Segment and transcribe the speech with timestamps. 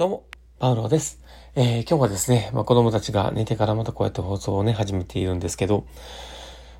[0.00, 0.24] どうも、
[0.58, 1.20] パウロです。
[1.54, 5.86] えー、今日はですね、まあ、子供たちが寝てからまたこうやって放送をね、始めているんですけど、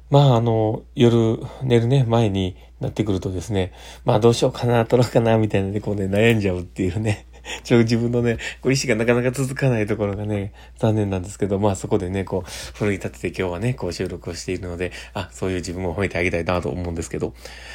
[0.09, 3.75] まあ、あの、夜寝るね、前になってくるとですね、
[4.07, 7.27] まあどうしようかな、撮ろうかな、みたいなでこうね、悩んじゃうっていうね、
[7.63, 17.35] ちょ、自分のね、こう意志がなかなか続かないところがね、残念なんですけど、まあそこでね、こう、奮い立てて今日はね、こう収録をしているので、あ、そういう自分を褒めてあげたいなと思うんですけど、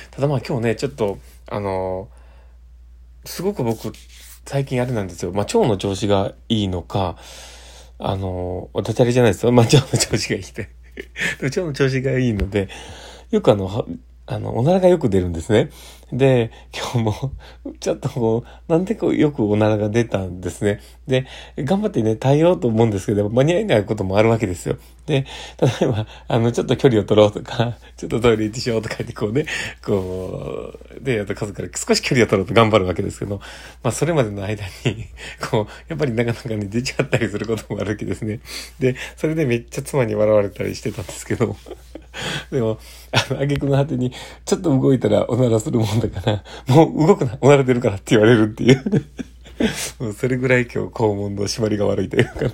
[0.09, 1.19] ただまあ今日ね、ちょっと、
[1.49, 2.07] あの
[3.25, 3.91] すごく僕、
[4.45, 5.31] 最近あれなんですよ。
[5.31, 7.17] まあ、腸の調子がいいのか、
[7.97, 9.51] あの、ダジャレじゃないですよ。
[9.51, 10.69] まあ、腸の調子がいいって。
[11.41, 12.69] 腸の調子がいいので、
[13.31, 13.87] よくあの、
[14.27, 15.69] あの、おならがよく出るんですね。
[16.11, 17.31] で、今日も、
[17.79, 20.81] ちょっとこう、なんでこう、よくおならが出たんですね。
[21.07, 21.25] で、
[21.57, 24.77] 頑張ってね、耐えようと思うんですけど、間に合えないこともあるわけですよ。
[25.05, 25.25] で、
[25.61, 29.45] 例えば、あの、ちょっと距離を取ろうとか、 ちょっとトイレ行ってしようとか言ってこうね、
[29.83, 33.39] こう、で、あと数から少し距離を取ろうと頑張るわけですけど、
[33.83, 35.05] まあ、それまでの間に、
[35.51, 38.39] こう、やっぱりなかなかね、出ちゃったりすることもあるわけですね。
[38.79, 41.55] で、それでめっちゃ妻に笑われたりしてたんですけど、
[42.51, 42.79] でも、
[43.11, 44.11] あの、挙句の果てに、
[44.45, 48.83] ちょっと動いたらおならするもんだから、もう動くな、おなら出るからって言われるっていう。
[49.99, 52.51] もうそれぐらい今日肛門の締まりが悪いというかね。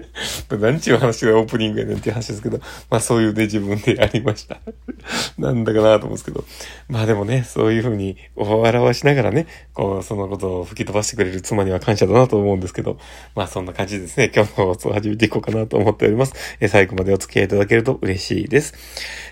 [0.50, 2.58] 何ちゅう話がオープニングやねんっていう話ですけど、
[2.90, 4.58] まあそういうね、自分でやりました。
[5.38, 6.44] なんだかなと思うんですけど。
[6.88, 12.98] まあでもね、そういうふうに笑わしながらね、こう、そのことを吹き飛ばしてくれる妻には感謝だなと思うんですけど、
[13.34, 16.34] まあそんな感じですね、今日の放送を始めていこうかなと思っております。
[16.60, 18.74] え、最後までお付き合いいただけると嬉しいです。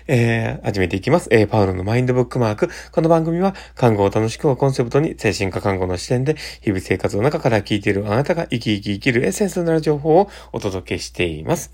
[0.07, 1.29] えー、始めていきます。
[1.31, 2.69] えー、パウロのマインドブックマーク。
[2.91, 11.73] この番組は、看護を楽しくをコンセプトに、精神科看護の視点で、日々生活の中から聞いているあなたが生き生き生きるエッセンスのなる情報をお届けしています。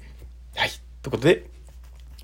[0.55, 0.69] はい。
[1.01, 1.45] ということで、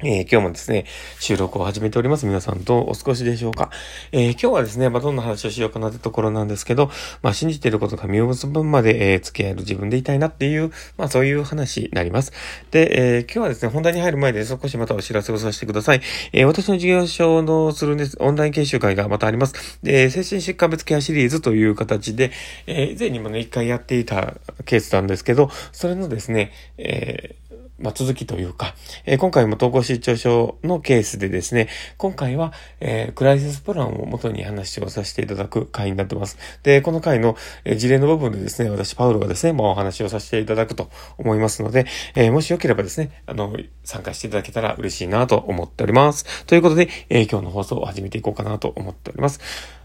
[0.02, 0.86] えー、今日もですね、
[1.20, 2.26] 収録を始めております。
[2.26, 3.70] 皆さんどうお過ごしでしょうか。
[4.12, 6.90] えー、今日はですね、まあ、どんな話をしようかなってところなんですけど、
[7.22, 12.34] まあ、信じていることが身を結ぶ分まで、えー、付き合える自分でいたいなっていう、まあ、そういう話になります。
[12.72, 16.02] で、え今日はですね、本題に入る前で少しまたお知らせをさせてください。
[16.34, 19.80] え私の事業所のするんです、オンライン研修会がまたあります。
[19.84, 22.32] で、精神疾患別ケアシリーズという形で、
[22.66, 24.34] え以前にもね、一回やっていた
[24.66, 27.36] ケースなんですけど、それのですね、え
[27.84, 31.68] まあ、続きというか、えー、今回も統合失調症のケースでですね、
[31.98, 36.38] 今回は、えー、クライシスプランを元に話をさせていただく回になってます。
[36.64, 37.36] で、この回の、
[37.66, 41.86] え、事例の部分でですね、私、パウロがですね、まあ、お話をさせていただくと思いますので、
[42.16, 46.46] えー、もしよければですね、あの、参加していただけたら嬉しいなと思っております。
[46.46, 49.42] ということで、え、今日の放送を始めていこうかなと思っております。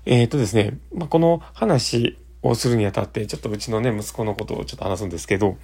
[0.07, 5.57] えっ、とですね、まあ、この話をするにあたって、ちょっとうちのね、息子のことをちょっと話すんですけど、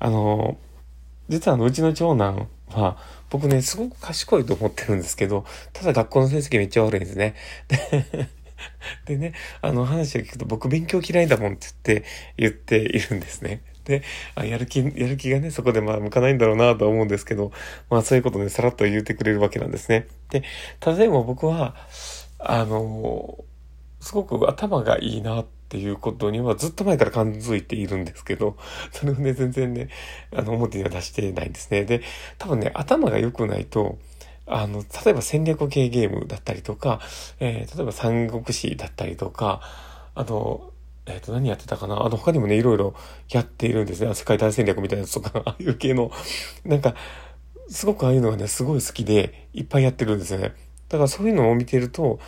[0.00, 0.56] あの
[1.28, 2.96] 実はあの、うちの長男は、
[3.30, 7.34] 僕ね、すごく賢いと思ってるんですけど、ただ学校の成績めっちゃ悪いんですね。
[9.06, 12.04] でね、あの話を聞くと僕勉強嫌いだもんって言って、
[12.36, 13.62] 言っているんですね。
[13.84, 14.02] で、
[14.34, 17.52] あやる気、やる気がね、そこでまあ向かないんだろうなと思うんですけど、
[17.90, 20.06] まあそういうことね、さらっと言ってくれるわけなんですね。
[20.30, 20.42] で、
[20.80, 21.74] ただでも僕は、
[22.38, 23.44] あの、
[24.00, 28.56] すごく頭がいいなってっていうことにはずっと前から感づいているんですけど、
[28.90, 29.90] それをね、全然ね、
[30.34, 31.84] あの、表には出してないんですね。
[31.84, 32.00] で、
[32.38, 33.98] 多分ね、頭が良くないと、
[34.46, 37.00] あの、例えば戦略系ゲームだったりとか、
[37.38, 39.60] えー、例えば三国志だったりとか、
[40.14, 40.72] あの、
[41.04, 42.02] えっ、ー、と、何やってたかな？
[42.02, 42.94] あの、他にもね、いろいろ
[43.30, 44.14] やっているんですね。
[44.14, 46.10] 世界大戦略みたいなやつとか、 ああいう系の、
[46.64, 46.94] なんか、
[47.68, 50.54] すごくああいうのがね、すごい好きで、いっぱいやってるんですよね。
[50.88, 52.18] だからそういうのを見てると、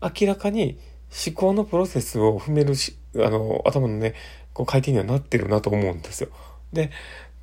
[0.00, 0.78] 明らかに、
[1.26, 4.14] 思考のプロセスを踏めるし、あの、頭のね、
[4.52, 6.28] こう回転にはなってるなと思うんですよ。
[6.72, 6.90] で、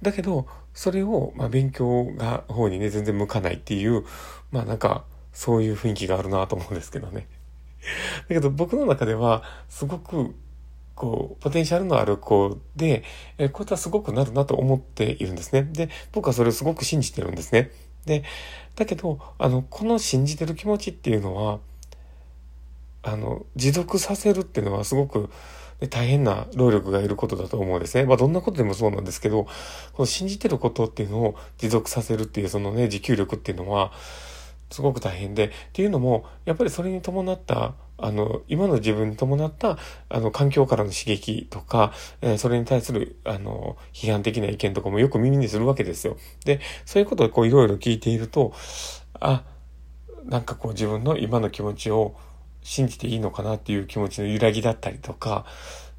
[0.01, 4.03] だけど、それを、まあ、勉強が、方にね、全然向かないっていう、
[4.51, 7.27] まあなんか、そういう雰囲気があるなと思うんですけどね。
[8.27, 10.35] だけど僕の中では、すごく、
[10.95, 13.03] こう、ポテンシャルのある子で、
[13.37, 15.63] えこういったすごくなるなと思っているんですね。
[15.63, 17.71] で、僕はそれをすごく信じてるんですね。
[18.05, 18.23] で、
[18.75, 21.59] だけど、あの、この信じてる気持ちっていうのは、
[23.03, 25.29] あの、持続させるっていうのはすごく、
[25.89, 28.05] 大変な労力がいることだと思うんですね。
[28.05, 29.45] まあどんなことでもそうなんですけど、
[29.93, 33.91] この信じてることっていうのを持続させるっていうそのね、持久力っていうのは、
[34.69, 39.77] すごく大変で、っていうのも、やっぱりそれに伴った、あの、今の自分に伴った、
[40.09, 46.17] あの、環境からの刺激とか、えー、それに対する、あの、批判的な意見とかもよく耳にするわけですよ。
[46.45, 48.53] で、そういうことをこういろいろ聞いていると、
[49.19, 49.43] あ、
[50.23, 52.15] なんかこう自分の今の気持ちを、
[52.63, 55.45] 信じていいのかなっていう気持ちの揺らぎだったりとか、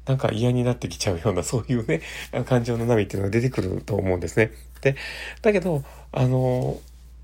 [0.05, 2.01] なんか嫌になってきちゃうような、 そういうね、
[2.45, 4.51] 感情の波っていうのが出てくると思うんですね。
[4.81, 4.95] で、
[5.41, 6.79] だけど、あの、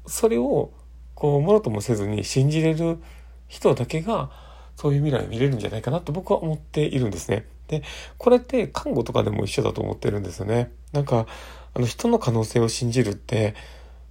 [0.08, 0.72] それを、
[1.16, 3.00] こう、もろともせずに信じれる
[3.48, 4.32] 人だけが、
[4.78, 7.46] そういう未来を見れるんじゃないかなと僕は思っているんですね。
[7.68, 7.84] で、
[8.18, 10.72] これって看護とかでも一緒だと思ってるんですよね。
[10.94, 11.28] なんか、
[11.74, 13.56] あの人の可能性を信じるって、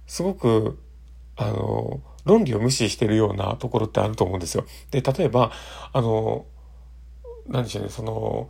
[0.05, 0.79] すごく、
[1.35, 4.65] あの、論理を無視してるようなところってあると思うんですよ。
[4.91, 5.51] で、例えば、
[5.93, 6.45] あの、
[7.47, 8.49] 何でしょうね、その、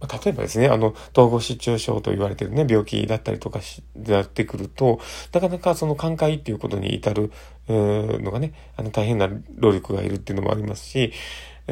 [0.00, 5.00] 例えばですね、あの、統合失調症と言われてるね、病気だったりとかし、やってくると、
[5.32, 7.32] なかなかその寛解っていうことに至る
[7.68, 11.12] のがね、あの、大変な労力がいるっていうのもありますし、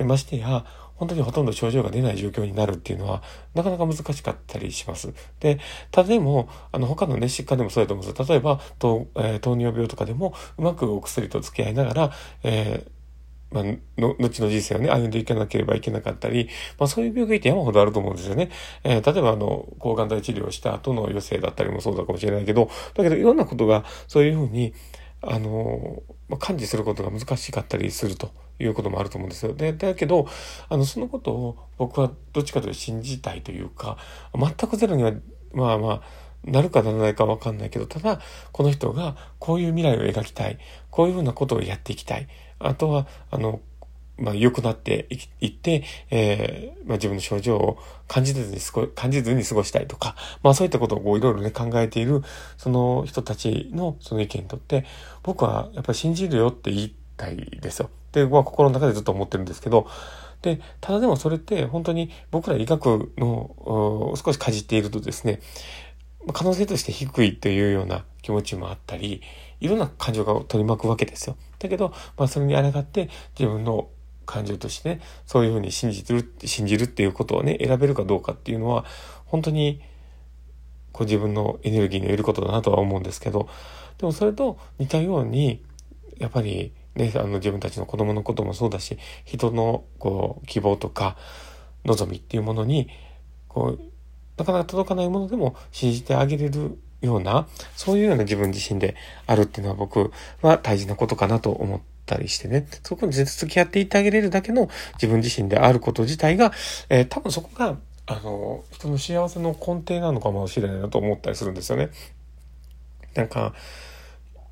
[0.07, 0.65] ましてや、
[0.97, 3.23] 本当にほとんど症状が出ない状況になるっていうのは、
[3.55, 5.13] なかなか難しかったりします。
[5.41, 5.59] で、
[5.91, 8.29] ただでも、あの、他のね、疾患でもそうだと思うんです。
[8.29, 12.11] 例えば、糖,、えー、糖尿病とかでも、うまくお薬と付き合いながら、
[12.43, 12.95] えー
[13.55, 13.65] まあ、
[14.01, 18.51] の、後の人生をね、歩んでいかなければいけなかったり、まあそういう病気って山ほどあると思うんですよね。
[18.83, 24.75] えー、例えばあの、抗がん剤治療した後の余生だったりもそうだかもしれないけど、だけどいろんなことがそういうふうに、
[25.27, 29.55] あの、まあ、感知することが難しかったりするということもあると思うんですよ。
[29.55, 30.27] で、だけど、
[30.69, 33.99] あの、そのことを僕はどっちかというと信じたいというか、
[34.35, 35.13] 全くゼロには、
[35.53, 36.03] まあまあ、
[36.45, 38.21] なるかならないかわかんないけど、ただ、
[38.53, 40.59] この人がこういう未来を描きたい。
[40.91, 42.29] こういうふうなことをやっていきたい。
[42.59, 43.61] あとは、あの、
[44.17, 45.09] まあ、良くなって
[45.41, 52.23] いって、えー、まあ、自分の症状を感じずに過ご、感じずに過ごしたいとか、まあ、そういったことをいろいろね、考えている、
[52.57, 54.85] その人たちのその意見にとって、
[55.23, 57.91] 僕はやっぱり信じるよって言いたいですよ。
[58.13, 59.89] で、僕は心の中でずっと思ってるんですけど、
[60.43, 65.41] で、ただでもそれって本当に僕ら医学の少しかじっているとですね、
[66.33, 69.23] 可能性として低いというような気持ちもあったり、
[69.61, 71.37] いろんな感情が取り巻くわけですよ。
[71.59, 73.09] だけど、まあそれに抗って
[73.39, 73.89] 自分の
[74.25, 78.85] 感情としてね、そういうふうに信じる、信じるっていうことをね、選べるかどうかっていうのは、
[79.27, 79.81] 本当に、
[80.93, 83.49] こう自分のエネルギーのいることだなとは思うんですけど、
[83.99, 85.63] でもそれと似たように、
[86.19, 91.17] やっぱりね、あの自分たちの子供のこともそうだし、人のこう希望とか
[91.85, 92.89] 望みっていうものに、
[93.49, 93.81] こう、
[94.37, 98.97] なかなか届かないものでも信じてあげれるような、そういうような自分自身で
[99.27, 100.13] あるっていうのは僕
[100.43, 106.53] は大事なことかなと思ってたりしてね、そこにずっと付き合っていってあげれるだけの自分自身であること自体が、
[106.89, 111.91] えー、多分そこが、あの、人の幸せの根底なのかもしれないなと思ったりするんですよね。
[113.15, 113.55] なんか、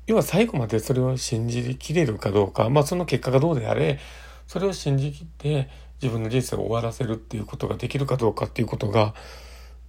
[0.05, 3.99] 要は最後までそれを信じきれるかどうか、まあその結果がどうであれ、
[4.47, 5.69] それを信じきって
[6.01, 9.13] 自分の人生を終わらせるっていうことができるかどうかっていうことが、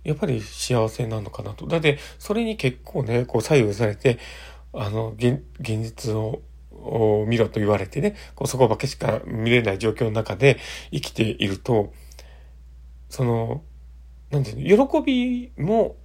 [0.04, 1.66] やっぱり幸せなのかなと。
[1.66, 4.18] だって、それに結構ね、こう左右されて、
[4.72, 6.42] あの、現現実を
[6.84, 10.58] を見ろと言われてね、こうそこばっかしか見れない状況の中で
[10.92, 11.92] 生きていると、
[13.08, 13.62] その、
[14.30, 15.96] なんていうの、喜びも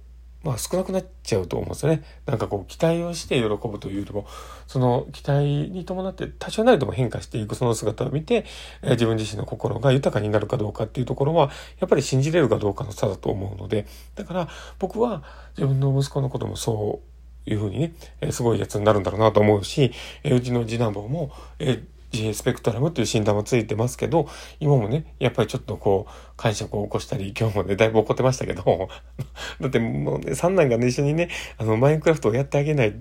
[0.42, 2.02] まあ少なくなっちゃうと思うんですよね。
[2.24, 4.26] なんかこう期待をして喜ぶというよりも、
[4.66, 8.46] その期待に伴って多少なりとも変化していくその姿を見て、
[8.82, 14.48] え、自分自身の心が豊かになるかどうかっていうところは、やっぱり信じれるかどうかの差だと思うので、だから
[14.78, 15.22] 僕は
[15.58, 17.09] 自分の息子のこともそう
[17.46, 19.92] いうふうにね、え、すごいやつになるんだろうなと思うし、
[20.22, 24.28] え、うちの次男坊も、えー自閉スペクトラムっていう診断もついてますけど、
[24.58, 28.88] 今もね、やっぱりちょっとこう、感触を起こしたり、今日もね、だいぶ怒ってましたけど、
[29.60, 32.94] だってもうね、三男がね、一緒にね、あの、マインクラフトをやってあげない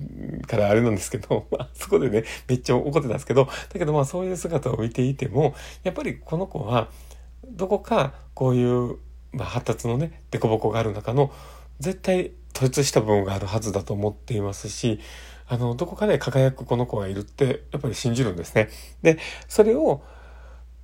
[0.47, 6.89] からあれなんですけど、 まあ、そこでね、めっちゃ怒ってたんですけど、だけどまあそういう姿を見ていても、やっぱりこの子は、
[7.49, 8.97] どこかこういう、
[9.31, 11.31] まあ、発達のね、凸凹がある中の、
[11.79, 14.99] 絶対統一した部分があるはずだと思っていますし、
[15.47, 18.69] あの、どこかで輝くこの子がいるって、やっぱり信じるんですね。
[19.01, 20.01] で、それを、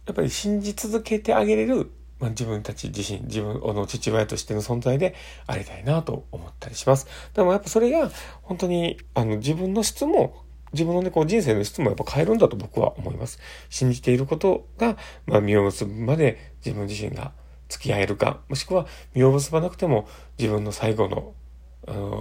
[0.05, 5.15] やっぱり信じ続けてあげれる、まあ、自分たち自身、自分の父親としての存在で
[5.47, 7.07] ありたいなと思ったりします。
[7.33, 8.09] でもやっぱそれが、
[8.41, 13.39] 本当に、あの、自分の質も、自分のね、こう人生の質もやっぱ変えるんだと僕は思います。
[13.69, 17.33] 信じていることが、まあ、実を結ぶまで自分自身が
[17.69, 21.33] 付き合えるか、もしくは実を結ばなくても自分の最後の、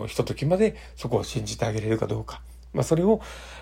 [0.06, 2.42] ひとときまでそこを信じてあげれるかどうか。
[2.72, 3.20] まあ、それを、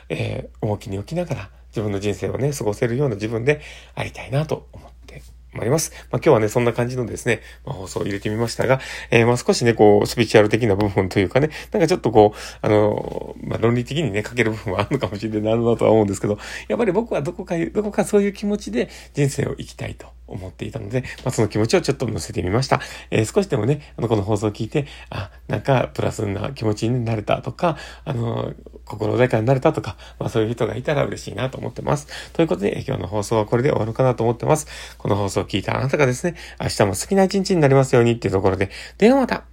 [0.09, 3.61] えー、重きに置きながら、自分の人生をね、過ごせるような自分で
[3.95, 5.93] ありたいなと思ってまいります。
[6.11, 8.81] まあ、今日はね、そんな感じのですね、まあ、放送を入れてみましたが、
[9.11, 22.81] えー、まあ、少しね、こう、スピリチュアル的な部分というかね、なんかちょっとこう、あの、まあ、論理的にね、書ける部分はあるのかもしれないなとは思うんですけど、やっぱり僕はどこか、どこかそういう気持ちで人生を生きたいと思っていたので、まあ、その気持ちをちょっと乗せてみました。
[23.11, 28.53] えー、少しでもね、あの、この放送を聞いて、あ、なんか、プラスな気持ちになれたとか、あの、
[28.85, 32.07] 心穏やかになれたとか、まあ、そういう人がいたら嬉しいなと思ってます。
[32.33, 34.67] ということで、今日の放送はこれで終わるかなと思ってます。
[34.99, 39.45] この放送を聞いたあなたがですね、明日も好きな一日になりますようにっていうところで、ではまた